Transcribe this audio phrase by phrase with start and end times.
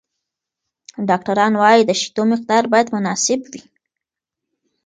[1.09, 3.61] ډاکټران وايي، د شیدو مقدار باید مناسب وي.